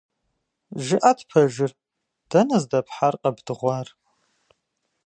ЖыӀэт 0.85 1.19
пэжыр, 1.29 1.71
дэнэ 2.29 2.57
здэпхьар 2.63 3.15
къэбдыгъуар? 3.21 3.87